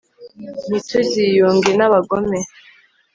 [0.69, 2.39] ntituziyunge n'abagome